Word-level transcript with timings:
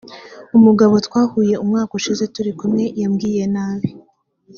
umugabo 0.57 0.95
twahuye 1.07 1.53
umwaka 1.63 1.91
ushize 1.99 2.23
turi 2.33 2.51
kumwe 2.59 2.83
yambwiye 2.99 3.43
nabi 3.53 3.89